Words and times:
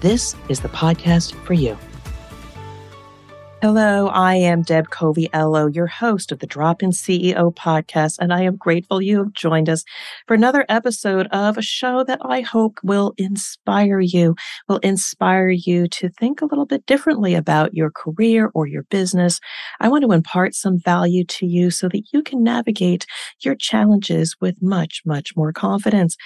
this 0.00 0.36
is 0.48 0.60
the 0.60 0.68
podcast 0.68 1.34
for 1.44 1.54
you. 1.54 1.78
Hello, 3.64 4.08
I 4.08 4.34
am 4.34 4.60
Deb 4.60 4.90
Coviello, 4.90 5.74
your 5.74 5.86
host 5.86 6.30
of 6.30 6.40
the 6.40 6.46
Drop 6.46 6.82
In 6.82 6.90
CEO 6.90 7.50
podcast, 7.54 8.18
and 8.18 8.30
I 8.30 8.42
am 8.42 8.56
grateful 8.56 9.00
you 9.00 9.16
have 9.16 9.32
joined 9.32 9.70
us 9.70 9.84
for 10.26 10.34
another 10.34 10.66
episode 10.68 11.28
of 11.28 11.56
a 11.56 11.62
show 11.62 12.04
that 12.04 12.18
I 12.20 12.42
hope 12.42 12.78
will 12.84 13.14
inspire 13.16 14.00
you, 14.00 14.36
will 14.68 14.80
inspire 14.82 15.48
you 15.48 15.88
to 15.88 16.10
think 16.10 16.42
a 16.42 16.44
little 16.44 16.66
bit 16.66 16.84
differently 16.84 17.34
about 17.34 17.72
your 17.72 17.90
career 17.90 18.50
or 18.52 18.66
your 18.66 18.82
business. 18.82 19.40
I 19.80 19.88
want 19.88 20.04
to 20.04 20.12
impart 20.12 20.54
some 20.54 20.78
value 20.78 21.24
to 21.24 21.46
you 21.46 21.70
so 21.70 21.88
that 21.88 22.02
you 22.12 22.22
can 22.22 22.42
navigate 22.42 23.06
your 23.40 23.54
challenges 23.54 24.36
with 24.42 24.60
much, 24.60 25.00
much 25.06 25.34
more 25.36 25.54
confidence. 25.54 26.18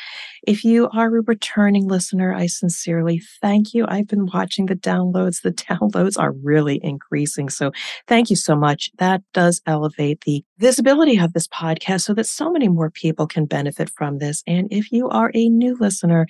If 0.45 0.65
you 0.65 0.89
are 0.89 1.07
a 1.07 1.23
returning 1.23 1.87
listener, 1.87 2.35
I 2.35 2.49
sincerely 2.49 3.23
thank 3.41 3.75
you. 3.75 3.87
I've 3.87 4.09
been 4.09 4.27
watching 4.27 4.67
the 4.67 4.75
downloads. 4.75 5.43
The 5.43 5.53
downloads 5.69 6.19
are 6.19 6.33
really 6.33 6.81
increasing 6.83 7.28
So 7.49 7.73
thank 8.07 8.31
you 8.31 8.37
so 8.37 8.57
much. 8.57 8.91
That 8.99 9.23
does 9.33 9.61
elevate 9.67 10.23
the 10.23 10.45
visibility 10.59 11.19
of 11.19 11.33
this 11.33 11.49
podcast 11.49 12.03
so 12.03 12.15
that 12.15 12.27
so 12.27 12.51
many 12.51 12.69
more 12.69 12.91
people 12.91 13.27
can 13.27 13.47
benefit 13.47 13.91
from 13.91 14.19
this. 14.19 14.43
And 14.47 14.69
if 14.73 14.93
you 14.93 15.09
are 15.09 15.31
a 15.35 15.49
new 15.49 15.77
listener, 15.79 16.27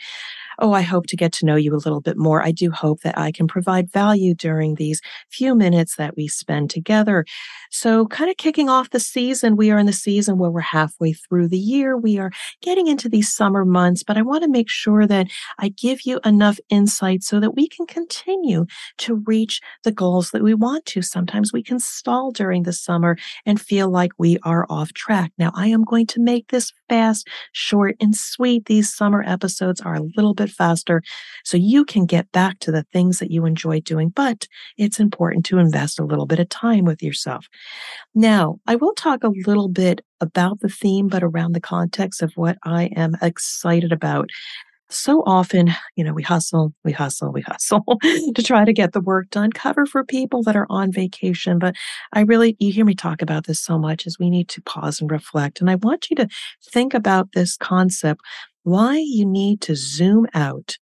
oh, 0.58 0.72
I 0.72 0.82
hope 0.82 1.06
to 1.06 1.16
get 1.16 1.32
to 1.34 1.46
know 1.46 1.56
you 1.56 1.74
a 1.74 1.76
little 1.76 2.00
bit 2.00 2.16
more. 2.16 2.42
I 2.42 2.50
do 2.50 2.70
hope 2.70 3.00
that 3.00 3.18
I 3.18 3.32
can 3.32 3.46
provide 3.46 3.92
value 3.92 4.34
during 4.34 4.74
these 4.74 5.00
few 5.30 5.54
minutes 5.54 5.96
that 5.96 6.16
we 6.16 6.28
spend 6.28 6.70
together. 6.70 7.24
So, 7.70 8.06
kind 8.06 8.30
of 8.30 8.36
kicking 8.36 8.68
off 8.68 8.90
the 8.90 9.00
season, 9.00 9.56
we 9.56 9.70
are 9.70 9.78
in 9.78 9.86
the 9.86 9.92
season 9.92 10.38
where 10.38 10.50
we're 10.50 10.60
halfway 10.60 11.12
through 11.12 11.48
the 11.48 11.58
year. 11.58 11.96
We 11.96 12.18
are 12.18 12.30
getting 12.62 12.86
into 12.86 13.08
these 13.08 13.32
summer 13.32 13.64
months, 13.64 14.02
but 14.02 14.16
I 14.16 14.22
want 14.22 14.42
to 14.42 14.50
make 14.50 14.68
sure 14.68 15.06
that 15.06 15.28
I 15.58 15.68
give 15.68 16.02
you 16.04 16.20
enough 16.24 16.58
insight 16.70 17.22
so 17.22 17.40
that 17.40 17.54
we 17.54 17.68
can 17.68 17.86
continue 17.86 18.66
to 18.98 19.22
reach 19.26 19.60
the 19.84 19.92
goals 19.92 20.30
that 20.30 20.42
we 20.42 20.54
want 20.54 20.86
to. 20.86 21.02
Sometimes 21.02 21.52
we 21.52 21.62
can 21.62 21.78
stall 21.78 22.30
during 22.30 22.62
the 22.62 22.72
summer 22.72 23.16
and 23.46 23.60
feel 23.60 23.90
like 23.90 24.12
we 24.18 24.38
are 24.42 24.66
off 24.68 24.92
track. 24.92 25.32
Now, 25.38 25.52
I 25.54 25.68
am 25.68 25.84
going 25.84 26.06
to 26.08 26.20
make 26.20 26.48
this 26.48 26.72
fast, 26.88 27.28
short, 27.52 27.96
and 28.00 28.14
sweet. 28.16 28.66
These 28.66 28.94
summer 28.94 29.22
episodes 29.26 29.80
are 29.80 29.94
a 29.94 30.02
little 30.16 30.34
bit 30.34 30.47
faster 30.48 31.02
so 31.44 31.56
you 31.56 31.84
can 31.84 32.06
get 32.06 32.30
back 32.32 32.58
to 32.60 32.72
the 32.72 32.84
things 32.92 33.18
that 33.18 33.30
you 33.30 33.44
enjoy 33.44 33.80
doing, 33.80 34.08
but 34.10 34.46
it's 34.76 35.00
important 35.00 35.44
to 35.46 35.58
invest 35.58 35.98
a 35.98 36.04
little 36.04 36.26
bit 36.26 36.38
of 36.38 36.48
time 36.48 36.84
with 36.84 37.02
yourself. 37.02 37.46
Now, 38.14 38.58
I 38.66 38.76
will 38.76 38.94
talk 38.94 39.22
a 39.22 39.32
little 39.46 39.68
bit 39.68 40.00
about 40.20 40.60
the 40.60 40.68
theme, 40.68 41.08
but 41.08 41.22
around 41.22 41.52
the 41.52 41.60
context 41.60 42.22
of 42.22 42.32
what 42.34 42.58
I 42.64 42.86
am 42.96 43.16
excited 43.22 43.92
about 43.92 44.30
so 44.90 45.22
often, 45.26 45.70
you 45.96 46.04
know, 46.04 46.14
we 46.14 46.22
hustle, 46.22 46.72
we 46.84 46.92
hustle, 46.92 47.32
we 47.32 47.42
hustle 47.42 47.84
to 48.34 48.42
try 48.42 48.64
to 48.64 48.72
get 48.72 48.92
the 48.92 49.00
work 49.00 49.28
done, 49.30 49.52
cover 49.52 49.84
for 49.84 50.02
people 50.04 50.42
that 50.42 50.56
are 50.56 50.66
on 50.70 50.92
vacation. 50.92 51.58
But 51.58 51.74
I 52.12 52.20
really, 52.20 52.56
you 52.58 52.72
hear 52.72 52.84
me 52.84 52.94
talk 52.94 53.20
about 53.20 53.46
this 53.46 53.60
so 53.60 53.78
much 53.78 54.06
is 54.06 54.18
we 54.18 54.30
need 54.30 54.48
to 54.48 54.62
pause 54.62 55.00
and 55.00 55.10
reflect. 55.10 55.60
And 55.60 55.70
I 55.70 55.74
want 55.76 56.08
you 56.10 56.16
to 56.16 56.28
think 56.62 56.94
about 56.94 57.32
this 57.32 57.56
concept, 57.56 58.22
why 58.68 58.98
you 58.98 59.24
need 59.24 59.60
to 59.62 59.74
zoom 59.74 60.26
out 60.34 60.76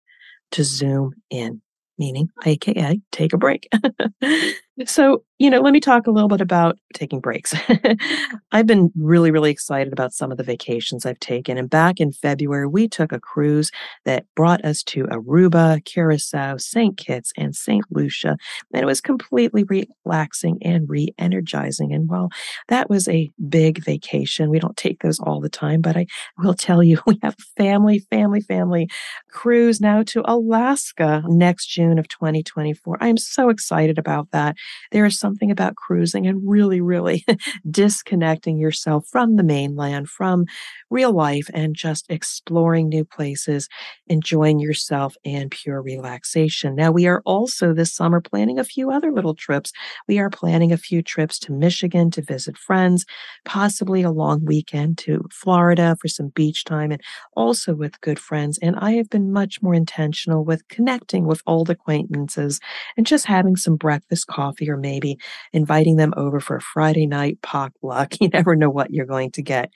to 0.53 0.65
zoom 0.65 1.13
in 1.31 1.61
meaning 1.99 2.29
AKA 2.45 3.01
take 3.13 3.33
a 3.33 3.39
break. 3.39 3.69
so, 4.87 5.23
you 5.39 5.51
know, 5.51 5.61
let 5.61 5.73
me 5.73 5.81
talk 5.81 6.07
a 6.07 6.11
little 6.11 6.29
bit 6.29 6.41
about 6.41 6.79
taking 6.95 7.21
breaks. 7.21 7.55
I've 8.53 8.67
been 8.67 8.91
really, 8.97 9.31
really 9.31 9.51
excited 9.51 9.93
about 9.93 10.13
some 10.13 10.33
of 10.33 10.37
the 10.37 10.43
vacations 10.43 11.07
I've 11.07 11.21
taken. 11.21 11.57
And 11.57 11.71
back 11.71 12.01
in 12.01 12.11
February, 12.13 12.67
we 12.67 12.89
took 12.89 13.13
a 13.13 13.21
cruise 13.21 13.71
that 14.05 14.27
brought 14.35 14.65
us 14.65 14.83
to 14.85 15.05
Aruba, 15.05 15.85
Curacao, 15.85 16.57
St. 16.57 16.97
Kitts, 16.97 17.33
and 17.37 17.55
St. 17.55 17.85
Lucia. 17.91 18.37
And 18.73 18.83
it 18.83 18.87
was 18.87 19.01
completely 19.01 19.65
relaxing 19.65 20.59
and 20.63 20.89
re 20.89 21.15
energizing. 21.19 21.93
And 21.93 22.09
while 22.09 22.31
that 22.69 22.91
was 22.91 23.07
a 23.07 23.31
big 23.49 23.85
vacation, 23.85 24.51
we 24.51 24.59
don't 24.59 24.77
take 24.77 25.03
those 25.03 25.21
all 25.21 25.41
the 25.41 25.49
time, 25.49 25.83
but 25.83 25.97
I 25.97 26.07
will 26.39 26.55
tell 26.55 26.83
you, 26.83 27.01
we 27.07 27.19
have 27.23 27.37
family, 27.57 28.01
family, 28.11 28.41
family 28.41 28.89
cruise 29.31 29.81
now 29.81 30.03
to 30.05 30.23
Alaska 30.25 31.23
next 31.27 31.67
June 31.67 31.99
of 31.99 32.09
2024. 32.09 32.99
I 33.01 33.09
am 33.09 33.19
so 33.19 33.51
excited 33.51 33.99
about 33.99 34.31
that. 34.33 34.57
There 34.93 35.05
is 35.05 35.19
something 35.19 35.51
about 35.51 35.77
cruising 35.77 36.27
and 36.27 36.41
really, 36.45 36.81
really 36.81 37.25
disconnecting 37.71 38.59
yourself 38.59 39.07
from 39.11 39.37
the 39.37 39.43
mainland, 39.43 40.09
from 40.09 40.47
real 40.91 41.13
life, 41.13 41.49
and 41.53 41.75
just 41.75 42.07
exploring 42.11 42.89
new 42.89 43.05
places, 43.05 43.69
enjoying 44.07 44.59
yourself, 44.59 45.17
and 45.25 45.51
pure 45.51 45.83
relaxation. 45.83 46.75
Now, 46.75 46.93
we 46.93 47.07
are 47.07 47.23
also 47.25 47.73
this 47.73 47.95
summer 47.95 48.21
planning 48.21 48.59
a 48.59 48.65
few 48.65 48.91
other 48.91 49.13
little 49.13 49.35
trips. 49.35 49.73
We 50.09 50.19
are 50.19 50.31
planning 50.31 50.73
a 50.73 50.77
few 50.77 51.03
trips 51.03 51.39
to 51.41 51.53
Michigan 51.53 52.11
to 52.13 52.23
visit 52.23 52.57
friends, 52.57 53.05
possibly 53.45 54.03
a 54.03 54.11
long 54.11 54.45
weekend 54.45 54.99
to 54.99 55.27
Florida 55.33 55.97
for 56.01 56.09
some 56.09 56.29
beach 56.29 56.65
time, 56.65 56.93
and 56.93 57.03
also 57.37 57.75
with 57.75 58.01
good 58.01 58.19
friends. 58.19 58.59
And 58.63 58.77
I 58.77 58.93
have 58.93 59.11
been 59.11 59.33
much 59.33 59.63
more 59.63 59.75
intentional 59.75 60.45
with 60.45 60.67
connecting 60.69 61.27
with 61.27 61.43
old 61.47 61.71
acquaintances 61.71 62.61
and 62.97 63.07
just 63.07 63.27
having 63.27 63.57
some 63.57 63.77
breakfast 63.77 64.27
coffee 64.27 64.54
or 64.63 64.77
maybe 64.77 65.19
inviting 65.53 65.97
them 65.97 66.15
over 66.17 66.41
for 66.41 66.57
a 66.57 66.63
Friday 66.63 67.07
night 67.07 67.39
potluck. 67.43 68.15
You 68.21 68.29
never 68.29 68.57
know 68.57 68.71
what 68.71 68.91
you're 68.91 69.05
going 69.05 69.31
to 69.33 69.43
get. 69.43 69.71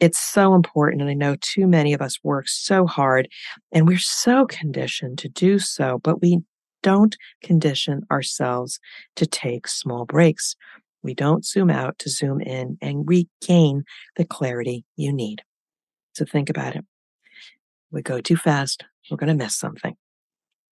It's 0.00 0.18
so 0.18 0.54
important. 0.54 1.02
And 1.02 1.10
I 1.10 1.14
know 1.14 1.36
too 1.40 1.66
many 1.66 1.94
of 1.94 2.02
us 2.02 2.18
work 2.22 2.48
so 2.48 2.86
hard 2.86 3.28
and 3.72 3.86
we're 3.86 3.98
so 3.98 4.46
conditioned 4.46 5.18
to 5.18 5.28
do 5.28 5.58
so, 5.58 5.98
but 6.02 6.20
we 6.20 6.40
don't 6.82 7.16
condition 7.42 8.02
ourselves 8.10 8.80
to 9.16 9.26
take 9.26 9.66
small 9.66 10.04
breaks. 10.04 10.56
We 11.02 11.14
don't 11.14 11.44
zoom 11.44 11.70
out 11.70 11.98
to 12.00 12.10
zoom 12.10 12.40
in 12.40 12.76
and 12.82 13.08
regain 13.08 13.84
the 14.16 14.24
clarity 14.24 14.84
you 14.96 15.12
need. 15.12 15.42
So 16.14 16.24
think 16.24 16.50
about 16.50 16.76
it. 16.76 16.84
We 17.90 18.02
go 18.02 18.20
too 18.20 18.36
fast, 18.36 18.84
we're 19.10 19.16
going 19.16 19.36
to 19.36 19.44
miss 19.44 19.56
something. 19.56 19.96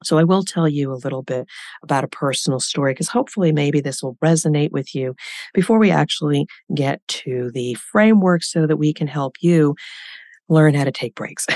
So 0.05 0.19
I 0.19 0.25
will 0.25 0.45
tell 0.45 0.69
you 0.69 0.93
a 0.93 1.01
little 1.03 1.23
bit 1.23 1.47
about 1.83 2.05
a 2.05 2.09
personal 2.09 2.61
story 2.61 2.93
because 2.93 3.09
hopefully 3.09 3.53
maybe 3.53 3.81
this 3.81 4.03
will 4.03 4.17
resonate 4.25 4.71
with 4.71 4.95
you 4.95 5.15
before 5.55 5.79
we 5.79 5.91
actually 5.91 6.47
get 6.75 7.07
to 7.09 7.51
the 7.53 7.75
framework 7.75 8.43
so 8.43 8.67
that 8.67 8.77
we 8.77 8.93
can 8.93 9.07
help 9.07 9.37
you 9.41 9.75
learn 10.49 10.75
how 10.75 10.85
to 10.85 10.93
take 10.93 11.15
breaks. 11.15 11.47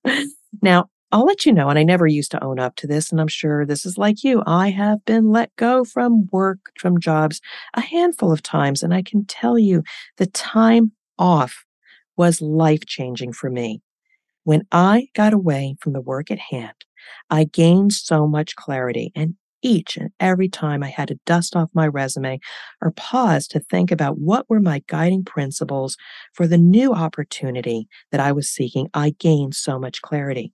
now, 0.62 0.86
I'll 1.12 1.26
let 1.26 1.44
you 1.44 1.52
know, 1.52 1.68
and 1.68 1.78
I 1.78 1.82
never 1.82 2.06
used 2.06 2.30
to 2.30 2.42
own 2.42 2.58
up 2.58 2.74
to 2.76 2.86
this, 2.86 3.12
and 3.12 3.20
I'm 3.20 3.28
sure 3.28 3.66
this 3.66 3.84
is 3.84 3.98
like 3.98 4.24
you. 4.24 4.42
I 4.46 4.70
have 4.70 5.04
been 5.04 5.30
let 5.30 5.54
go 5.56 5.84
from 5.84 6.26
work, 6.32 6.58
from 6.78 6.98
jobs 6.98 7.38
a 7.74 7.82
handful 7.82 8.32
of 8.32 8.42
times, 8.42 8.82
and 8.82 8.94
I 8.94 9.02
can 9.02 9.26
tell 9.26 9.58
you 9.58 9.82
the 10.16 10.26
time 10.26 10.92
off 11.18 11.64
was 12.16 12.40
life 12.40 12.86
changing 12.86 13.34
for 13.34 13.50
me. 13.50 13.82
When 14.44 14.66
I 14.72 15.08
got 15.14 15.34
away 15.34 15.76
from 15.80 15.92
the 15.92 16.00
work 16.00 16.30
at 16.30 16.38
hand, 16.38 16.74
I 17.30 17.44
gained 17.44 17.92
so 17.92 18.26
much 18.26 18.56
clarity. 18.56 19.12
And 19.14 19.34
each 19.62 19.96
and 19.96 20.10
every 20.18 20.48
time 20.48 20.82
I 20.82 20.88
had 20.88 21.08
to 21.08 21.20
dust 21.24 21.54
off 21.54 21.70
my 21.72 21.86
resume 21.86 22.40
or 22.80 22.90
pause 22.92 23.46
to 23.48 23.60
think 23.60 23.92
about 23.92 24.18
what 24.18 24.48
were 24.50 24.60
my 24.60 24.82
guiding 24.88 25.24
principles 25.24 25.96
for 26.34 26.46
the 26.48 26.58
new 26.58 26.92
opportunity 26.92 27.86
that 28.10 28.20
I 28.20 28.32
was 28.32 28.50
seeking, 28.50 28.88
I 28.92 29.14
gained 29.18 29.54
so 29.54 29.78
much 29.78 30.02
clarity. 30.02 30.52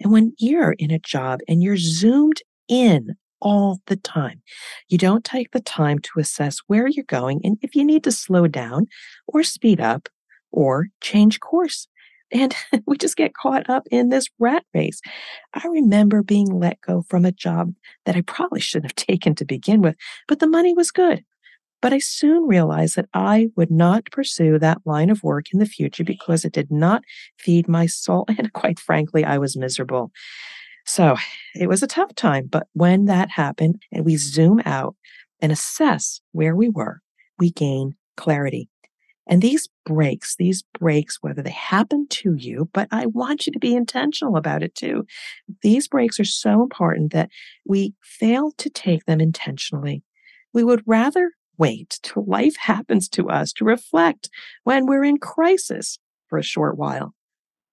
And 0.00 0.12
when 0.12 0.32
you're 0.38 0.72
in 0.72 0.90
a 0.90 0.98
job 0.98 1.40
and 1.48 1.62
you're 1.62 1.76
zoomed 1.76 2.42
in 2.68 3.14
all 3.40 3.80
the 3.86 3.96
time. 3.96 4.42
You 4.88 4.98
don't 4.98 5.24
take 5.24 5.52
the 5.52 5.60
time 5.60 6.00
to 6.00 6.18
assess 6.18 6.58
where 6.66 6.88
you're 6.88 7.04
going 7.04 7.40
and 7.44 7.56
if 7.62 7.76
you 7.76 7.84
need 7.84 8.02
to 8.04 8.12
slow 8.12 8.48
down 8.48 8.86
or 9.28 9.42
speed 9.42 9.80
up 9.80 10.08
or 10.50 10.88
change 11.00 11.40
course. 11.40 11.86
And 12.32 12.54
we 12.86 12.96
just 12.96 13.16
get 13.16 13.34
caught 13.34 13.68
up 13.68 13.86
in 13.90 14.08
this 14.08 14.28
rat 14.38 14.64
race. 14.74 15.00
I 15.54 15.66
remember 15.68 16.22
being 16.22 16.46
let 16.46 16.80
go 16.80 17.04
from 17.08 17.24
a 17.24 17.32
job 17.32 17.74
that 18.04 18.16
I 18.16 18.22
probably 18.22 18.60
shouldn't 18.60 18.92
have 18.92 19.06
taken 19.06 19.34
to 19.36 19.44
begin 19.44 19.80
with, 19.82 19.96
but 20.26 20.40
the 20.40 20.46
money 20.46 20.74
was 20.74 20.90
good. 20.90 21.24
But 21.80 21.92
I 21.92 21.98
soon 21.98 22.48
realized 22.48 22.96
that 22.96 23.08
I 23.14 23.50
would 23.56 23.70
not 23.70 24.10
pursue 24.10 24.58
that 24.58 24.78
line 24.84 25.10
of 25.10 25.22
work 25.22 25.46
in 25.52 25.60
the 25.60 25.66
future 25.66 26.02
because 26.02 26.44
it 26.44 26.52
did 26.52 26.72
not 26.72 27.02
feed 27.38 27.68
my 27.68 27.86
soul. 27.86 28.26
And 28.38 28.52
quite 28.52 28.80
frankly, 28.80 29.24
I 29.24 29.38
was 29.38 29.56
miserable. 29.56 30.10
So 30.86 31.16
it 31.54 31.68
was 31.68 31.82
a 31.82 31.86
tough 31.86 32.14
time. 32.14 32.46
But 32.50 32.66
when 32.72 33.04
that 33.04 33.30
happened 33.30 33.82
and 33.92 34.04
we 34.04 34.16
zoom 34.16 34.60
out 34.64 34.96
and 35.40 35.52
assess 35.52 36.20
where 36.32 36.56
we 36.56 36.68
were, 36.68 37.00
we 37.38 37.50
gain 37.50 37.94
clarity. 38.16 38.68
And 39.28 39.42
these 39.42 39.68
breaks, 39.84 40.36
these 40.36 40.64
breaks, 40.78 41.18
whether 41.20 41.42
they 41.42 41.50
happen 41.50 42.06
to 42.08 42.34
you, 42.34 42.68
but 42.72 42.88
I 42.90 43.06
want 43.06 43.46
you 43.46 43.52
to 43.52 43.58
be 43.58 43.76
intentional 43.76 44.36
about 44.36 44.62
it 44.62 44.74
too. 44.74 45.04
These 45.62 45.88
breaks 45.88 46.18
are 46.18 46.24
so 46.24 46.62
important 46.62 47.12
that 47.12 47.30
we 47.66 47.94
fail 48.02 48.52
to 48.58 48.70
take 48.70 49.04
them 49.04 49.20
intentionally. 49.20 50.02
We 50.54 50.64
would 50.64 50.82
rather 50.86 51.32
wait 51.58 51.98
till 52.02 52.24
life 52.24 52.56
happens 52.60 53.08
to 53.10 53.28
us 53.28 53.52
to 53.54 53.64
reflect 53.64 54.30
when 54.64 54.86
we're 54.86 55.04
in 55.04 55.18
crisis 55.18 55.98
for 56.28 56.38
a 56.38 56.42
short 56.42 56.78
while. 56.78 57.14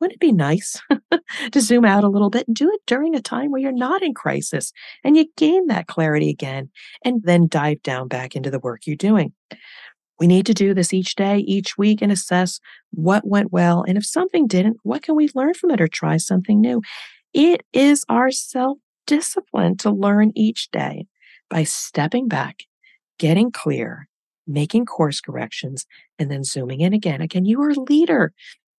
Wouldn't 0.01 0.15
it 0.15 0.19
be 0.19 0.33
nice 0.33 0.81
to 1.51 1.61
zoom 1.61 1.85
out 1.85 2.03
a 2.03 2.09
little 2.09 2.29
bit 2.29 2.47
and 2.47 2.55
do 2.55 2.69
it 2.69 2.81
during 2.85 3.15
a 3.15 3.21
time 3.21 3.51
where 3.51 3.61
you're 3.61 3.71
not 3.71 4.03
in 4.03 4.13
crisis 4.13 4.73
and 5.05 5.15
you 5.15 5.25
gain 5.37 5.67
that 5.67 5.87
clarity 5.87 6.29
again 6.29 6.69
and 7.05 7.21
then 7.23 7.47
dive 7.47 7.81
down 7.81 8.09
back 8.09 8.35
into 8.35 8.51
the 8.51 8.59
work 8.59 8.85
you're 8.85 8.97
doing? 8.97 9.31
We 10.19 10.27
need 10.27 10.45
to 10.45 10.53
do 10.53 10.73
this 10.73 10.93
each 10.93 11.15
day, 11.15 11.39
each 11.39 11.77
week, 11.77 12.01
and 12.01 12.11
assess 12.11 12.59
what 12.91 13.27
went 13.27 13.51
well. 13.51 13.83
And 13.87 13.97
if 13.97 14.05
something 14.05 14.47
didn't, 14.47 14.77
what 14.83 15.01
can 15.01 15.15
we 15.15 15.29
learn 15.35 15.53
from 15.53 15.71
it 15.71 15.81
or 15.81 15.87
try 15.87 16.17
something 16.17 16.61
new? 16.61 16.81
It 17.33 17.63
is 17.73 18.05
our 18.07 18.31
self 18.31 18.77
discipline 19.05 19.77
to 19.77 19.91
learn 19.91 20.31
each 20.35 20.69
day 20.71 21.07
by 21.49 21.63
stepping 21.63 22.27
back, 22.27 22.63
getting 23.19 23.51
clear, 23.51 24.07
making 24.47 24.85
course 24.85 25.19
corrections, 25.19 25.85
and 26.17 26.31
then 26.31 26.43
zooming 26.43 26.81
in 26.81 26.93
again. 26.93 27.21
Again, 27.21 27.45
you 27.45 27.61
are 27.61 27.71
a 27.71 27.79
leader. 27.79 28.33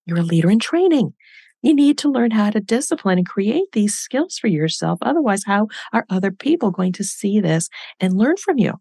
You're 0.05 0.19
a 0.19 0.23
leader 0.23 0.49
in 0.49 0.59
training. 0.59 1.13
You 1.61 1.73
need 1.73 1.97
to 1.99 2.11
learn 2.11 2.31
how 2.31 2.49
to 2.51 2.59
discipline 2.59 3.17
and 3.17 3.27
create 3.27 3.71
these 3.73 3.95
skills 3.95 4.37
for 4.37 4.47
yourself. 4.47 4.99
Otherwise, 5.01 5.43
how 5.45 5.67
are 5.91 6.05
other 6.09 6.31
people 6.31 6.71
going 6.71 6.93
to 6.93 7.03
see 7.03 7.39
this 7.39 7.69
and 7.99 8.17
learn 8.17 8.37
from 8.37 8.57
you? 8.57 8.73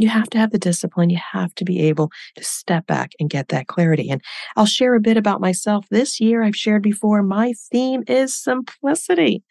You 0.00 0.08
have 0.08 0.30
to 0.30 0.38
have 0.38 0.50
the 0.50 0.58
discipline. 0.58 1.10
You 1.10 1.20
have 1.32 1.54
to 1.56 1.64
be 1.64 1.82
able 1.82 2.10
to 2.36 2.42
step 2.42 2.86
back 2.86 3.12
and 3.20 3.28
get 3.28 3.48
that 3.48 3.66
clarity. 3.66 4.08
And 4.08 4.22
I'll 4.56 4.64
share 4.64 4.94
a 4.94 5.00
bit 5.00 5.18
about 5.18 5.42
myself. 5.42 5.84
This 5.90 6.18
year, 6.18 6.42
I've 6.42 6.56
shared 6.56 6.82
before, 6.82 7.22
my 7.22 7.52
theme 7.70 8.02
is 8.08 8.34
simplicity. 8.34 9.42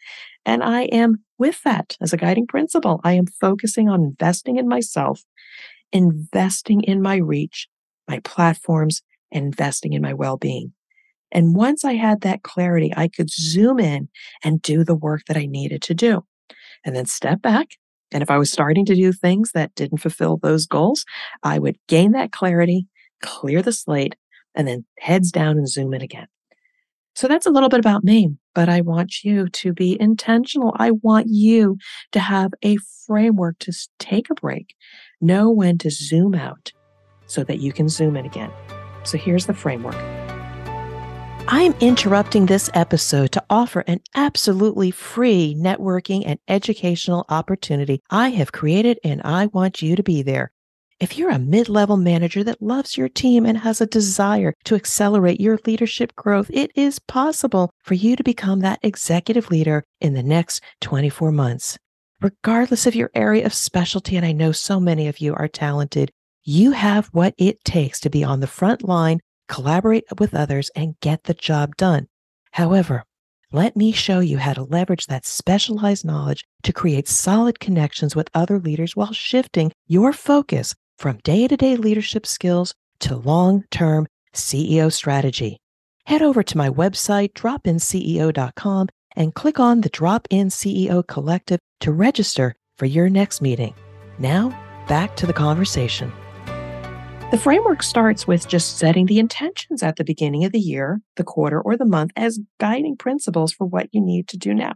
And 0.44 0.64
I 0.64 0.82
am 0.86 1.22
with 1.38 1.62
that 1.62 1.96
as 2.00 2.12
a 2.12 2.16
guiding 2.16 2.48
principle. 2.48 3.00
I 3.04 3.12
am 3.12 3.26
focusing 3.26 3.88
on 3.88 4.02
investing 4.02 4.56
in 4.56 4.66
myself, 4.66 5.22
investing 5.92 6.82
in 6.82 7.00
my 7.00 7.16
reach, 7.18 7.68
my 8.08 8.18
platforms, 8.18 9.02
and 9.30 9.44
investing 9.44 9.92
in 9.92 10.02
my 10.02 10.14
well 10.14 10.36
being. 10.36 10.72
And 11.30 11.54
once 11.54 11.84
I 11.84 11.92
had 11.92 12.22
that 12.22 12.42
clarity, 12.42 12.92
I 12.96 13.06
could 13.06 13.30
zoom 13.30 13.78
in 13.78 14.08
and 14.42 14.60
do 14.60 14.82
the 14.82 14.96
work 14.96 15.22
that 15.28 15.36
I 15.36 15.46
needed 15.46 15.80
to 15.82 15.94
do 15.94 16.24
and 16.84 16.96
then 16.96 17.06
step 17.06 17.40
back 17.40 17.68
and 18.12 18.22
if 18.22 18.30
I 18.30 18.38
was 18.38 18.50
starting 18.50 18.84
to 18.86 18.94
do 18.94 19.12
things 19.12 19.52
that 19.52 19.74
didn't 19.74 19.98
fulfill 19.98 20.36
those 20.36 20.66
goals, 20.66 21.04
I 21.42 21.58
would 21.58 21.78
gain 21.88 22.12
that 22.12 22.32
clarity, 22.32 22.86
clear 23.22 23.62
the 23.62 23.72
slate, 23.72 24.16
and 24.54 24.66
then 24.66 24.84
heads 24.98 25.30
down 25.30 25.58
and 25.58 25.68
zoom 25.68 25.94
in 25.94 26.02
again. 26.02 26.26
So 27.14 27.28
that's 27.28 27.46
a 27.46 27.50
little 27.50 27.68
bit 27.68 27.80
about 27.80 28.04
me, 28.04 28.36
but 28.54 28.68
I 28.68 28.80
want 28.80 29.24
you 29.24 29.48
to 29.48 29.72
be 29.72 30.00
intentional. 30.00 30.74
I 30.76 30.92
want 30.92 31.26
you 31.28 31.76
to 32.12 32.20
have 32.20 32.52
a 32.62 32.76
framework 33.06 33.58
to 33.60 33.72
take 33.98 34.30
a 34.30 34.34
break, 34.34 34.74
know 35.20 35.50
when 35.50 35.78
to 35.78 35.90
zoom 35.90 36.34
out 36.34 36.72
so 37.26 37.44
that 37.44 37.60
you 37.60 37.72
can 37.72 37.88
zoom 37.88 38.16
in 38.16 38.26
again. 38.26 38.50
So 39.04 39.18
here's 39.18 39.46
the 39.46 39.54
framework. 39.54 40.19
I'm 41.52 41.74
interrupting 41.80 42.46
this 42.46 42.70
episode 42.74 43.32
to 43.32 43.42
offer 43.50 43.80
an 43.88 44.02
absolutely 44.14 44.92
free 44.92 45.56
networking 45.58 46.22
and 46.24 46.38
educational 46.46 47.26
opportunity 47.28 48.02
I 48.08 48.28
have 48.28 48.52
created, 48.52 49.00
and 49.02 49.20
I 49.24 49.46
want 49.46 49.82
you 49.82 49.96
to 49.96 50.02
be 50.04 50.22
there. 50.22 50.52
If 51.00 51.18
you're 51.18 51.32
a 51.32 51.40
mid 51.40 51.68
level 51.68 51.96
manager 51.96 52.44
that 52.44 52.62
loves 52.62 52.96
your 52.96 53.08
team 53.08 53.44
and 53.44 53.58
has 53.58 53.80
a 53.80 53.86
desire 53.86 54.54
to 54.62 54.76
accelerate 54.76 55.40
your 55.40 55.58
leadership 55.66 56.14
growth, 56.14 56.52
it 56.54 56.70
is 56.76 57.00
possible 57.00 57.72
for 57.82 57.94
you 57.94 58.14
to 58.14 58.22
become 58.22 58.60
that 58.60 58.78
executive 58.84 59.50
leader 59.50 59.82
in 60.00 60.14
the 60.14 60.22
next 60.22 60.62
24 60.82 61.32
months. 61.32 61.76
Regardless 62.20 62.86
of 62.86 62.94
your 62.94 63.10
area 63.12 63.44
of 63.44 63.52
specialty, 63.52 64.16
and 64.16 64.24
I 64.24 64.30
know 64.30 64.52
so 64.52 64.78
many 64.78 65.08
of 65.08 65.18
you 65.18 65.34
are 65.34 65.48
talented, 65.48 66.12
you 66.44 66.70
have 66.70 67.08
what 67.08 67.34
it 67.38 67.64
takes 67.64 67.98
to 68.00 68.08
be 68.08 68.22
on 68.22 68.38
the 68.38 68.46
front 68.46 68.84
line 68.84 69.18
collaborate 69.50 70.04
with 70.18 70.34
others, 70.34 70.70
and 70.74 70.98
get 71.00 71.24
the 71.24 71.34
job 71.34 71.76
done. 71.76 72.06
However, 72.52 73.04
let 73.52 73.76
me 73.76 73.90
show 73.90 74.20
you 74.20 74.38
how 74.38 74.52
to 74.52 74.62
leverage 74.62 75.06
that 75.06 75.26
specialized 75.26 76.04
knowledge 76.04 76.44
to 76.62 76.72
create 76.72 77.08
solid 77.08 77.58
connections 77.58 78.14
with 78.14 78.30
other 78.32 78.60
leaders 78.60 78.94
while 78.94 79.12
shifting 79.12 79.72
your 79.88 80.12
focus 80.12 80.74
from 80.98 81.18
day 81.24 81.48
to 81.48 81.56
day 81.56 81.76
leadership 81.76 82.26
skills 82.26 82.74
to 83.00 83.16
long 83.16 83.64
term 83.70 84.06
CEO 84.32 84.92
strategy. 84.92 85.58
Head 86.06 86.22
over 86.22 86.42
to 86.44 86.56
my 86.56 86.70
website, 86.70 87.32
dropinceo.com, 87.32 88.88
and 89.16 89.34
click 89.34 89.58
on 89.58 89.80
the 89.80 89.88
Drop 89.88 90.28
In 90.30 90.48
CEO 90.48 91.06
Collective 91.06 91.58
to 91.80 91.92
register 91.92 92.54
for 92.78 92.86
your 92.86 93.08
next 93.08 93.42
meeting. 93.42 93.74
Now, 94.18 94.56
back 94.86 95.16
to 95.16 95.26
the 95.26 95.32
conversation. 95.32 96.12
The 97.30 97.38
framework 97.38 97.84
starts 97.84 98.26
with 98.26 98.48
just 98.48 98.78
setting 98.78 99.06
the 99.06 99.20
intentions 99.20 99.84
at 99.84 99.94
the 99.94 100.02
beginning 100.02 100.44
of 100.44 100.50
the 100.50 100.58
year, 100.58 101.00
the 101.14 101.22
quarter, 101.22 101.60
or 101.60 101.76
the 101.76 101.84
month 101.84 102.10
as 102.16 102.40
guiding 102.58 102.96
principles 102.96 103.52
for 103.52 103.68
what 103.68 103.86
you 103.92 104.00
need 104.00 104.26
to 104.30 104.36
do 104.36 104.52
now. 104.52 104.72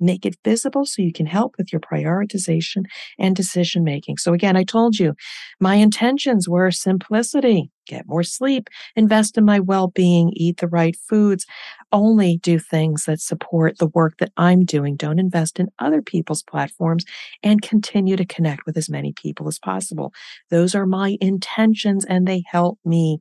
Make 0.00 0.24
it 0.24 0.38
visible 0.42 0.86
so 0.86 1.02
you 1.02 1.12
can 1.12 1.26
help 1.26 1.56
with 1.58 1.70
your 1.70 1.80
prioritization 1.80 2.84
and 3.18 3.36
decision 3.36 3.84
making. 3.84 4.16
So, 4.16 4.32
again, 4.32 4.56
I 4.56 4.64
told 4.64 4.98
you 4.98 5.12
my 5.60 5.74
intentions 5.74 6.48
were 6.48 6.70
simplicity, 6.70 7.70
get 7.88 8.06
more 8.06 8.22
sleep, 8.22 8.68
invest 8.94 9.36
in 9.36 9.44
my 9.44 9.58
well 9.58 9.88
being, 9.88 10.30
eat 10.34 10.58
the 10.58 10.68
right 10.68 10.96
foods, 10.96 11.46
only 11.92 12.38
do 12.38 12.58
things 12.58 13.04
that 13.06 13.20
support 13.20 13.78
the 13.78 13.88
work 13.88 14.18
that 14.18 14.32
I'm 14.36 14.64
doing. 14.64 14.96
Don't 14.96 15.18
invest 15.18 15.58
in 15.58 15.68
other 15.78 16.02
people's 16.02 16.42
platforms 16.42 17.04
and 17.42 17.62
continue 17.62 18.16
to 18.16 18.24
connect 18.26 18.66
with 18.66 18.76
as 18.76 18.88
many 18.88 19.12
people 19.12 19.48
as 19.48 19.58
possible. 19.58 20.12
Those 20.50 20.74
are 20.74 20.86
my 20.86 21.16
intentions 21.20 22.04
and 22.04 22.28
they 22.28 22.44
help 22.46 22.78
me 22.84 23.20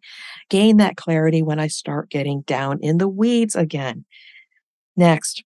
gain 0.50 0.78
that 0.78 0.98
clarity 0.98 1.42
when 1.42 1.60
I 1.60 1.68
start 1.68 2.10
getting 2.10 2.42
down 2.42 2.80
in 2.82 2.98
the 2.98 3.10
weeds 3.10 3.56
again. 3.56 4.06
Next, 4.96 5.44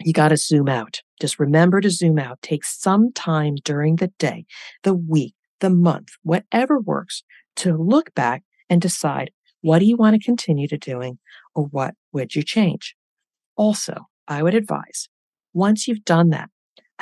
you 0.00 0.12
got 0.12 0.28
to 0.28 0.36
zoom 0.36 0.68
out. 0.68 1.02
Just 1.20 1.38
remember 1.38 1.80
to 1.80 1.90
zoom 1.90 2.18
out. 2.18 2.40
Take 2.42 2.64
some 2.64 3.12
time 3.12 3.56
during 3.64 3.96
the 3.96 4.08
day, 4.18 4.46
the 4.82 4.94
week, 4.94 5.34
the 5.60 5.70
month, 5.70 6.10
whatever 6.22 6.78
works 6.78 7.22
to 7.60 7.76
look 7.76 8.14
back 8.14 8.42
and 8.68 8.80
decide 8.80 9.30
what 9.62 9.80
do 9.80 9.84
you 9.84 9.96
want 9.96 10.14
to 10.14 10.24
continue 10.24 10.66
to 10.68 10.78
doing 10.78 11.18
or 11.54 11.64
what 11.64 11.94
would 12.12 12.34
you 12.34 12.42
change? 12.42 12.94
Also, 13.56 13.94
I 14.26 14.42
would 14.42 14.54
advise 14.54 15.08
once 15.52 15.86
you've 15.86 16.04
done 16.04 16.30
that, 16.30 16.48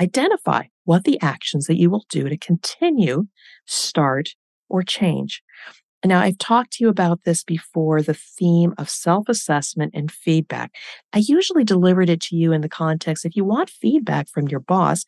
identify 0.01 0.65
what 0.85 1.05
the 1.05 1.21
actions 1.21 1.67
that 1.67 1.79
you 1.79 1.91
will 1.91 2.05
do 2.09 2.29
to 2.29 2.37
continue, 2.37 3.27
start, 3.67 4.31
or 4.69 4.83
change. 4.83 5.43
Now, 6.05 6.21
I've 6.21 6.39
talked 6.39 6.75
to 6.75 6.85
you 6.85 6.89
about 6.89 7.25
this 7.25 7.43
before 7.43 8.03
the 8.03 8.15
theme 8.15 8.73
of 8.79 8.89
self 8.89 9.29
assessment 9.29 9.93
and 9.95 10.11
feedback. 10.11 10.73
I 11.13 11.19
usually 11.19 11.65
delivered 11.65 12.09
it 12.09 12.21
to 12.23 12.37
you 12.37 12.53
in 12.53 12.61
the 12.61 12.69
context 12.69 13.25
if 13.25 13.35
you 13.35 13.45
want 13.45 13.69
feedback 13.69 14.29
from 14.29 14.49
your 14.49 14.61
boss, 14.61 15.05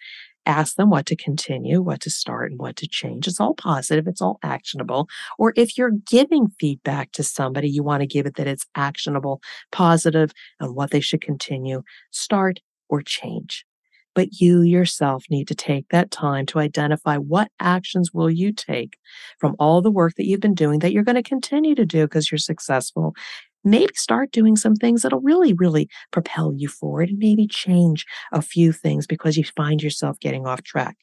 ask 0.51 0.75
them 0.75 0.91
what 0.91 1.07
to 1.07 1.17
continue, 1.17 1.81
what 1.81 2.01
to 2.01 2.11
start, 2.11 2.51
and 2.51 2.61
what 2.61 2.75
to 2.77 2.89
change. 2.89 3.29
It's 3.29 3.41
all 3.41 3.55
positive, 3.55 4.09
it's 4.09 4.21
all 4.21 4.39
actionable. 4.43 5.09
Or 5.39 5.53
if 5.57 5.79
you're 5.79 5.93
giving 5.93 6.49
feedback 6.59 7.13
to 7.13 7.23
somebody, 7.23 7.71
you 7.71 7.85
want 7.85 8.01
to 8.01 8.07
give 8.07 8.27
it 8.27 8.35
that 8.35 8.49
it's 8.49 8.67
actionable, 8.75 9.41
positive, 9.71 10.33
and 10.59 10.75
what 10.75 10.91
they 10.91 11.01
should 11.01 11.23
continue, 11.23 11.83
start, 12.11 12.59
or 12.89 13.01
change. 13.01 13.65
But 14.13 14.41
you 14.41 14.63
yourself 14.63 15.25
need 15.31 15.47
to 15.49 15.55
take 15.55 15.89
that 15.91 16.11
time 16.11 16.45
to 16.47 16.59
identify 16.59 17.17
what 17.17 17.53
actions 17.61 18.11
will 18.13 18.29
you 18.29 18.53
take 18.53 18.99
from 19.39 19.55
all 19.61 19.81
the 19.81 19.91
work 19.91 20.15
that 20.17 20.27
you've 20.27 20.41
been 20.41 20.55
doing 20.55 20.81
that 20.81 20.93
you're 20.93 21.05
going 21.05 21.15
to 21.15 21.23
continue 21.23 21.77
to 21.77 21.87
do 21.87 22.07
because 22.07 22.31
you're 22.31 22.39
successful 22.39 23.15
maybe 23.65 23.93
start 23.95 24.33
doing 24.33 24.57
some 24.57 24.75
things 24.75 25.03
that'll 25.03 25.21
really, 25.21 25.53
really 25.55 25.89
propel 26.11 26.53
you 26.57 26.69
forward 26.69 27.11
and 27.11 27.19
maybe 27.19 27.47
change 27.47 28.07
a 28.33 28.43
few 28.43 28.73
things 28.73 29.07
because 29.07 29.37
you 29.37 29.45
find 29.45 29.83
yourself 29.83 30.19
getting 30.21 30.47
off 30.47 30.63
track. 30.63 30.97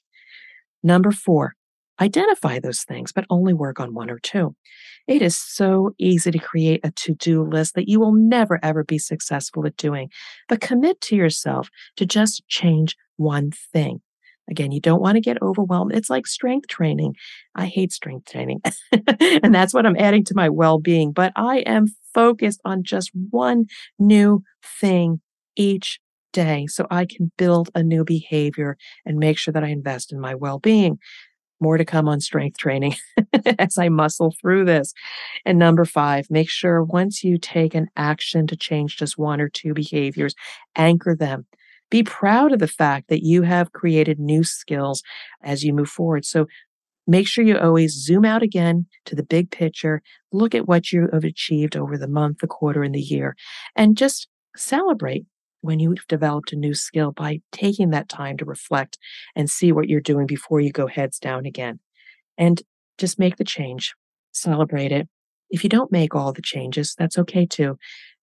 Number 0.84 1.12
four, 1.12 1.54
identify 2.00 2.60
those 2.60 2.84
things, 2.84 3.12
but 3.12 3.26
only 3.30 3.54
work 3.54 3.80
on 3.80 3.94
one 3.94 4.10
or 4.10 4.20
two. 4.20 4.56
It 5.08 5.22
is 5.22 5.38
so 5.38 5.92
easy 5.98 6.32
to 6.32 6.40
create 6.40 6.82
a 6.84 6.92
to 6.92 7.14
do 7.14 7.44
list 7.44 7.76
that 7.76 7.88
you 7.88 8.00
will 8.00 8.14
never, 8.14 8.60
ever 8.62 8.84
be 8.84 9.00
successful 9.00 9.66
at 9.66 9.78
doing, 9.78 10.10
but 10.48 10.62
commit 10.62 11.02
to 11.02 11.16
yourself 11.16 11.70
to 11.96 12.06
just 12.06 12.48
change 12.48 12.96
one 13.16 13.52
thing. 13.52 14.02
Again, 14.50 14.72
you 14.72 14.80
don't 14.80 15.02
want 15.02 15.16
to 15.16 15.22
get 15.22 15.42
overwhelmed. 15.42 15.94
It's 15.94 16.10
like 16.10 16.26
strength 16.26 16.68
training. 16.68 17.16
I 17.56 17.66
hate 17.66 17.92
strength 17.92 18.32
training. 18.32 18.62
and 19.20 19.54
that's 19.54 19.74
what 19.74 19.86
I'm 19.86 19.98
adding 19.98 20.24
to 20.26 20.36
my 20.36 20.48
well 20.48 20.80
being. 20.80 21.12
But 21.12 21.34
I 21.36 21.60
am 21.60 21.88
focused 22.18 22.60
on 22.66 22.84
just 22.84 23.12
one 23.30 23.66
new 24.00 24.42
thing 24.82 25.22
each 25.56 26.00
day 26.34 26.66
so 26.68 26.88
I 26.90 27.06
can 27.06 27.32
build 27.38 27.70
a 27.76 27.84
new 27.84 28.04
behavior 28.04 28.76
and 29.06 29.20
make 29.20 29.38
sure 29.38 29.52
that 29.52 29.64
I 29.64 29.68
invest 29.70 30.12
in 30.12 30.20
my 30.20 30.34
well 30.34 30.58
being. 30.60 30.98
More 31.60 31.78
to 31.78 31.86
come 31.86 32.08
on 32.08 32.20
strength 32.20 32.58
training 32.58 32.96
as 33.60 33.78
I 33.78 33.90
muscle 33.90 34.34
through 34.42 34.66
this. 34.66 34.94
And 35.46 35.60
number 35.60 35.86
five, 35.86 36.28
make 36.30 36.50
sure 36.50 36.84
once 36.84 37.24
you 37.24 37.38
take 37.40 37.76
an 37.76 37.88
action 37.96 38.48
to 38.48 38.56
change 38.56 38.98
just 38.98 39.18
one 39.18 39.42
or 39.42 39.50
two 39.50 39.74
behaviors, 39.74 40.36
anchor 40.76 41.16
them. 41.16 41.46
Be 41.90 42.04
proud 42.04 42.52
of 42.52 42.60
the 42.60 42.68
fact 42.68 43.08
that 43.10 43.24
you 43.24 43.44
have 43.44 43.72
created 43.72 44.20
new 44.20 44.44
skills 44.44 45.02
as 45.44 45.64
you 45.64 45.74
move 45.74 45.90
forward. 45.90 46.26
So 46.26 46.48
make 47.08 47.28
sure 47.28 47.44
you 47.44 47.58
always 47.58 47.94
zoom 47.94 48.26
out 48.26 48.44
again 48.44 48.86
to 49.06 49.16
the 49.16 49.24
big 49.24 49.50
picture, 49.50 50.02
look 50.32 50.54
at 50.54 50.68
what 50.68 50.92
you 50.92 51.08
have 51.14 51.24
achieved 51.24 51.78
over 51.78 51.98
the 51.98 52.08
month, 52.08 52.40
the 52.40 52.48
quarter, 52.48 52.84
and 52.84 52.94
the 52.94 53.02
year, 53.02 53.36
and 53.76 53.98
just 53.98 54.28
celebrate 54.56 55.26
when 55.62 55.80
you've 55.80 56.06
developed 56.08 56.54
a 56.54 56.56
new 56.56 56.74
skill 56.74 57.12
by 57.12 57.40
taking 57.52 57.90
that 57.90 58.10
time 58.10 58.38
to 58.38 58.46
reflect 58.46 58.98
and 59.36 59.50
see 59.50 59.72
what 59.72 59.90
you're 59.90 60.02
doing 60.02 60.28
before 60.28 60.60
you 60.60 60.72
go 60.72 60.88
heads 60.88 61.18
down 61.20 61.46
again. 61.46 61.80
And 62.38 62.62
just 62.98 63.20
make 63.20 63.38
the 63.38 63.44
change, 63.44 63.94
celebrate 64.32 64.92
it. 64.92 65.08
If 65.50 65.64
you 65.64 65.70
don't 65.70 65.92
make 65.92 66.14
all 66.14 66.34
the 66.34 66.42
changes, 66.42 66.96
that's 66.98 67.18
okay 67.18 67.46
too. 67.46 67.78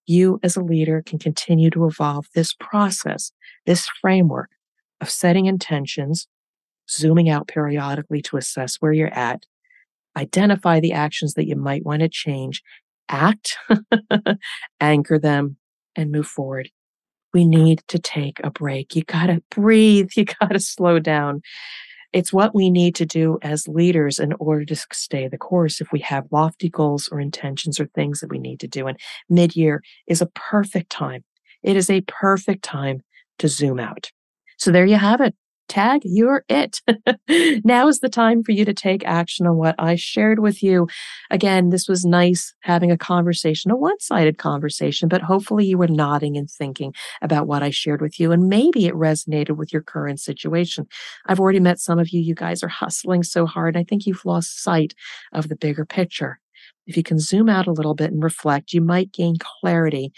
You 0.07 0.39
as 0.43 0.57
a 0.57 0.63
leader 0.63 1.03
can 1.05 1.19
continue 1.19 1.71
to 1.71 1.87
evolve 1.87 2.27
this 2.35 2.55
process, 2.55 3.33
this 3.67 3.89
framework 4.01 4.51
of 5.01 5.11
setting 5.11 5.47
intentions, 5.47 6.29
zooming 6.89 7.29
out 7.29 7.49
periodically 7.49 8.23
to 8.23 8.37
assess 8.37 8.77
where 8.77 8.93
you're 8.93 9.15
at, 9.15 9.45
identify 10.17 10.81
the 10.81 10.93
actions 10.93 11.35
that 11.35 11.47
you 11.47 11.57
might 11.57 11.85
want 11.85 12.01
to 12.01 12.09
change, 12.09 12.63
act, 13.09 13.57
anchor 14.81 15.19
them, 15.19 15.57
and 15.97 16.11
move 16.11 16.27
forward 16.27 16.71
we 17.35 17.45
need 17.45 17.83
to 17.89 17.99
take 17.99 18.41
a 18.43 18.51
break. 18.51 18.97
You 18.97 19.03
got 19.03 19.27
to 19.27 19.43
breathe. 19.51 20.11
You 20.17 20.25
got 20.25 20.53
to 20.53 20.61
slow 20.61 21.01
down. 21.01 21.43
It's 22.13 22.33
what 22.33 22.55
we 22.55 22.71
need 22.71 22.95
to 22.95 23.05
do 23.05 23.39
as 23.43 23.67
leaders 23.67 24.21
in 24.21 24.33
order 24.35 24.65
to 24.67 24.77
stay 24.93 25.27
the 25.27 25.37
course 25.37 25.81
if 25.81 25.91
we 25.91 25.99
have 26.01 26.31
lofty 26.31 26.69
goals 26.69 27.09
or 27.11 27.19
intentions 27.19 27.81
or 27.81 27.87
things 27.87 28.21
that 28.21 28.31
we 28.31 28.39
need 28.39 28.61
to 28.61 28.69
do. 28.69 28.87
And 28.87 28.97
mid 29.29 29.57
year 29.57 29.83
is 30.07 30.23
a 30.23 30.27
perfect 30.27 30.91
time. 30.91 31.25
It 31.65 31.77
is 31.77 31.91
a 31.91 32.03
perfect 32.03 32.63
time 32.63 33.01
to 33.41 33.49
zoom 33.49 33.81
out. 33.81 34.13
So 34.59 34.71
there 34.71 34.87
you 34.87 34.97
have 34.97 35.21
it. 35.21 35.35
Tag, 35.69 36.03
you're 36.05 36.45
it. 36.49 36.83
now 37.65 37.89
is 37.89 38.01
the 38.01 38.09
time 38.09 38.43
for 38.43 38.53
you 38.53 38.65
to 38.65 38.75
take 38.75 39.05
action 39.05 39.47
on 39.47 39.57
what 39.57 39.75
I 39.79 39.95
shared 39.95 40.39
with 40.39 40.63
you. 40.63 40.87
Again, 41.31 41.71
this 41.71 41.89
was 41.89 42.05
nice 42.05 42.55
having 42.61 42.91
a 42.91 42.99
conversation, 42.99 43.71
a 43.71 43.77
one 43.77 43.99
sided 43.99 44.37
conversation, 44.37 45.09
but 45.09 45.23
hopefully 45.23 45.65
you 45.65 45.79
were 45.79 45.89
nodding 45.89 46.37
and 46.37 46.51
thinking 46.51 46.93
about 47.23 47.47
what 47.47 47.63
I 47.63 47.71
shared 47.71 48.03
with 48.03 48.21
you. 48.21 48.31
And 48.31 48.49
maybe 48.49 48.87
it 48.87 48.95
resonated 48.95 49.57
with 49.57 49.73
your 49.73 49.83
current 49.83 50.21
situation. 50.21 50.87
I've 51.27 51.41
already 51.41 51.61
met 51.61 51.81
some 51.81 51.99
of 51.99 52.11
you. 52.11 52.21
You 52.21 52.35
guys 52.35 52.63
are 52.63 52.69
hustling 52.69 53.23
so 53.23 53.47
hard. 53.47 53.77
I 53.77 53.85
think 53.85 54.07
you've 54.07 54.25
lost 54.25 54.63
sight 54.63 54.95
of 55.33 55.49
the 55.49 55.57
bigger 55.57 55.87
picture. 55.87 56.41
If 56.87 56.97
you 56.97 57.03
can 57.03 57.19
zoom 57.19 57.49
out 57.49 57.67
a 57.67 57.73
little 57.73 57.95
bit 57.95 58.13
and 58.13 58.23
reflect, 58.23 58.75
you 58.75 58.83
might 58.83 59.13
gain 59.13 59.37
clarity 59.39 60.13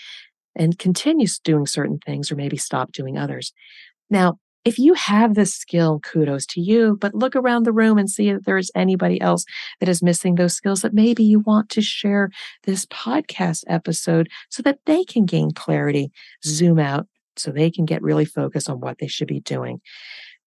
and 0.57 0.79
continue 0.79 1.29
doing 1.45 1.67
certain 1.67 1.99
things 1.99 2.33
or 2.33 2.37
maybe 2.37 2.57
stop 2.57 2.93
doing 2.93 3.17
others. 3.17 3.53
Now, 4.11 4.38
if 4.66 4.80
you 4.80 4.94
have 4.94 5.35
this 5.35 5.54
skill, 5.54 6.00
kudos 6.00 6.44
to 6.44 6.61
you, 6.61 6.99
but 7.00 7.14
look 7.14 7.37
around 7.37 7.62
the 7.62 7.73
room 7.73 7.99
and 7.99 8.11
see 8.11 8.30
if 8.30 8.42
there's 8.42 8.68
anybody 8.75 9.20
else 9.20 9.44
that 9.78 9.88
is 9.88 10.02
missing 10.02 10.35
those 10.35 10.54
skills 10.54 10.82
that 10.82 10.92
maybe 10.92 11.23
you 11.23 11.38
want 11.38 11.70
to 11.70 11.80
share 11.80 12.30
this 12.64 12.85
podcast 12.87 13.62
episode 13.68 14.28
so 14.50 14.64
that 14.64 14.80
they 14.85 15.04
can 15.04 15.25
gain 15.25 15.52
clarity, 15.52 16.11
zoom 16.44 16.80
out 16.80 17.06
so 17.37 17.52
they 17.52 17.70
can 17.70 17.85
get 17.85 18.02
really 18.02 18.25
focused 18.25 18.68
on 18.68 18.80
what 18.80 18.99
they 18.99 19.06
should 19.06 19.28
be 19.28 19.38
doing. 19.38 19.80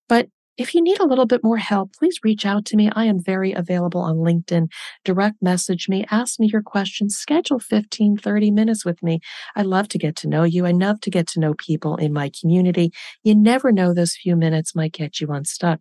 But 0.10 0.28
if 0.60 0.76
you 0.76 0.82
need 0.82 1.00
a 1.00 1.06
little 1.06 1.26
bit 1.26 1.44
more 1.44 1.58
help, 1.58 1.94
please 1.94 2.20
reach 2.24 2.46
out 2.46 2.66
to 2.66 2.76
me. 2.76 2.90
I 2.94 3.06
am 3.06 3.24
very 3.24 3.54
available 3.54 4.02
on 4.02 4.18
LinkedIn. 4.18 4.70
Direct 5.06 5.42
message 5.42 5.88
me, 5.88 6.06
ask 6.12 6.40
me 6.40 6.48
your 6.48 6.62
questions, 6.62 7.16
schedule 7.16 7.60
15, 7.60 8.18
30 8.18 8.52
minutes 8.52 8.84
with 8.84 9.02
me. 9.02 9.20
I 9.56 9.62
love 9.62 9.88
to 9.90 9.98
get 9.98 10.16
to 10.18 10.28
know 10.28 10.44
you. 10.44 10.66
I 10.66 10.72
love 10.72 11.00
to 11.02 11.10
get 11.10 11.28
to 11.28 11.40
know 11.40 11.54
people 11.54 11.96
in 11.96 12.12
my 12.12 12.30
community. 12.40 12.92
You 13.24 13.36
never 13.36 13.72
know 13.72 13.94
those 13.94 14.16
few 14.16 14.36
minutes 14.36 14.76
might 14.76 14.94
get 14.94 15.22
you 15.22 15.28
unstuck. 15.32 15.80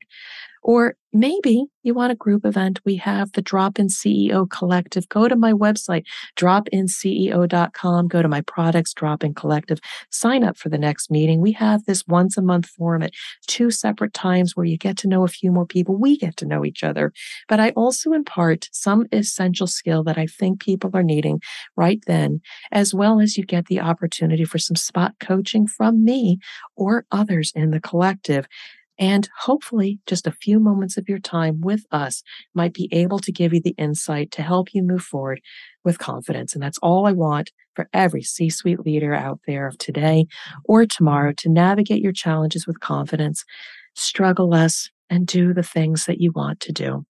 Or 0.68 0.96
maybe 1.14 1.64
you 1.82 1.94
want 1.94 2.12
a 2.12 2.14
group 2.14 2.44
event. 2.44 2.80
We 2.84 2.96
have 2.96 3.32
the 3.32 3.40
Drop 3.40 3.78
In 3.78 3.86
CEO 3.86 4.46
Collective. 4.50 5.08
Go 5.08 5.26
to 5.26 5.34
my 5.34 5.54
website, 5.54 6.04
dropinceo.com. 6.36 8.08
Go 8.08 8.20
to 8.20 8.28
my 8.28 8.42
products, 8.42 8.92
Drop 8.92 9.24
In 9.24 9.32
Collective. 9.32 9.78
Sign 10.10 10.44
up 10.44 10.58
for 10.58 10.68
the 10.68 10.76
next 10.76 11.10
meeting. 11.10 11.40
We 11.40 11.52
have 11.52 11.86
this 11.86 12.06
once 12.06 12.36
a 12.36 12.42
month 12.42 12.66
forum 12.66 13.02
at 13.02 13.14
two 13.46 13.70
separate 13.70 14.12
times 14.12 14.54
where 14.54 14.66
you 14.66 14.76
get 14.76 14.98
to 14.98 15.08
know 15.08 15.24
a 15.24 15.28
few 15.28 15.50
more 15.50 15.64
people. 15.64 15.96
We 15.96 16.18
get 16.18 16.36
to 16.36 16.46
know 16.46 16.66
each 16.66 16.84
other. 16.84 17.14
But 17.48 17.60
I 17.60 17.70
also 17.70 18.12
impart 18.12 18.68
some 18.70 19.06
essential 19.10 19.68
skill 19.68 20.04
that 20.04 20.18
I 20.18 20.26
think 20.26 20.60
people 20.60 20.90
are 20.92 21.02
needing 21.02 21.40
right 21.76 22.00
then, 22.06 22.42
as 22.72 22.92
well 22.92 23.20
as 23.20 23.38
you 23.38 23.44
get 23.46 23.68
the 23.68 23.80
opportunity 23.80 24.44
for 24.44 24.58
some 24.58 24.76
spot 24.76 25.14
coaching 25.18 25.66
from 25.66 26.04
me 26.04 26.40
or 26.76 27.06
others 27.10 27.52
in 27.56 27.70
the 27.70 27.80
collective. 27.80 28.46
And 28.98 29.28
hopefully, 29.38 30.00
just 30.06 30.26
a 30.26 30.32
few 30.32 30.58
moments 30.58 30.96
of 30.96 31.08
your 31.08 31.18
time 31.20 31.60
with 31.60 31.84
us 31.92 32.22
might 32.54 32.74
be 32.74 32.88
able 32.92 33.18
to 33.20 33.32
give 33.32 33.52
you 33.52 33.60
the 33.60 33.74
insight 33.78 34.30
to 34.32 34.42
help 34.42 34.74
you 34.74 34.82
move 34.82 35.02
forward 35.02 35.40
with 35.84 35.98
confidence. 35.98 36.54
And 36.54 36.62
that's 36.62 36.78
all 36.82 37.06
I 37.06 37.12
want 37.12 37.52
for 37.74 37.88
every 37.92 38.22
C 38.22 38.50
suite 38.50 38.80
leader 38.80 39.14
out 39.14 39.40
there 39.46 39.68
of 39.68 39.78
today 39.78 40.26
or 40.64 40.84
tomorrow 40.84 41.32
to 41.38 41.48
navigate 41.48 42.02
your 42.02 42.12
challenges 42.12 42.66
with 42.66 42.80
confidence, 42.80 43.44
struggle 43.94 44.48
less, 44.48 44.90
and 45.08 45.26
do 45.26 45.54
the 45.54 45.62
things 45.62 46.06
that 46.06 46.20
you 46.20 46.32
want 46.34 46.60
to 46.60 46.72
do. 46.72 47.04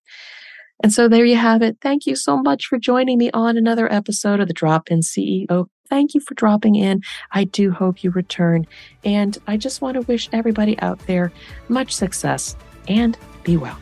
And 0.82 0.92
so 0.92 1.08
there 1.08 1.25
you 1.25 1.37
have 1.37 1.62
it. 1.62 1.78
Thank 1.80 2.06
you 2.06 2.14
so 2.14 2.40
much 2.40 2.66
for 2.66 2.78
joining 2.78 3.18
me 3.18 3.30
on 3.32 3.56
another 3.56 3.92
episode 3.92 4.40
of 4.40 4.49
the 4.49 4.54
Drop 4.54 4.90
In 4.90 5.00
CEO 5.00 5.68
thank 5.88 6.14
you 6.14 6.20
for 6.20 6.35
dropping 6.35 6.75
in. 6.75 7.02
I 7.32 7.44
do 7.44 7.70
hope 7.70 8.04
you 8.04 8.11
return. 8.11 8.66
And 9.04 9.37
I 9.47 9.56
just 9.56 9.80
want 9.80 9.94
to 9.94 10.02
wish 10.02 10.28
everybody 10.32 10.78
out 10.80 10.99
there 11.06 11.32
much 11.68 11.94
success 11.94 12.56
and 12.88 13.16
be 13.42 13.56
well. 13.56 13.78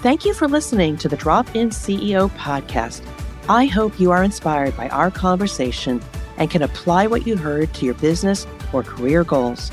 Thank 0.00 0.24
you 0.24 0.32
for 0.32 0.46
listening 0.46 0.96
to 0.98 1.08
the 1.08 1.16
Drop 1.16 1.54
In 1.56 1.70
CEO 1.70 2.30
podcast. 2.36 3.02
I 3.48 3.66
hope 3.66 3.98
you 3.98 4.10
are 4.10 4.22
inspired 4.22 4.76
by 4.76 4.88
our 4.90 5.10
conversation 5.10 6.00
and 6.36 6.50
can 6.50 6.62
apply 6.62 7.06
what 7.06 7.26
you 7.26 7.36
heard 7.36 7.72
to 7.74 7.84
your 7.84 7.94
business 7.94 8.46
or 8.72 8.82
career 8.82 9.24
goals. 9.24 9.72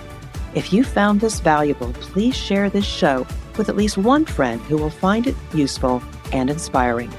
If 0.55 0.71
you 0.71 0.83
found 0.83 1.19
this 1.19 1.41
valuable, 1.41 1.91
please 1.93 2.35
share 2.35 2.69
this 2.69 2.85
show 2.85 3.27
with 3.57 3.69
at 3.69 3.75
least 3.75 3.97
one 3.97 4.25
friend 4.25 4.59
who 4.61 4.77
will 4.77 4.89
find 4.89 5.27
it 5.27 5.35
useful 5.53 6.01
and 6.31 6.49
inspiring. 6.49 7.11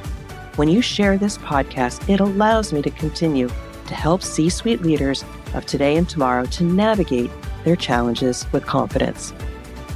When 0.56 0.68
you 0.68 0.80
share 0.80 1.18
this 1.18 1.38
podcast, 1.38 2.08
it 2.08 2.20
allows 2.20 2.72
me 2.72 2.82
to 2.82 2.90
continue 2.90 3.48
to 3.48 3.94
help 3.94 4.22
C 4.22 4.48
suite 4.48 4.82
leaders 4.82 5.24
of 5.54 5.66
today 5.66 5.96
and 5.96 6.08
tomorrow 6.08 6.46
to 6.46 6.64
navigate 6.64 7.30
their 7.64 7.76
challenges 7.76 8.46
with 8.52 8.64
confidence. 8.66 9.32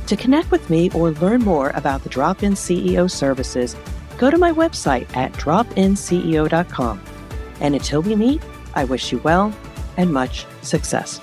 To 0.06 0.16
connect 0.16 0.50
with 0.50 0.68
me 0.68 0.90
or 0.90 1.12
learn 1.12 1.42
more 1.42 1.70
about 1.70 2.02
the 2.02 2.08
Drop 2.08 2.42
In 2.42 2.54
CEO 2.54 3.10
services, 3.10 3.76
go 4.18 4.30
to 4.30 4.38
my 4.38 4.52
website 4.52 5.06
at 5.16 5.32
dropinceo.com. 5.34 7.00
And 7.60 7.74
until 7.74 8.02
we 8.02 8.16
meet, 8.16 8.42
I 8.74 8.84
wish 8.84 9.12
you 9.12 9.18
well 9.18 9.54
and 9.96 10.12
much 10.12 10.46
success. 10.62 11.20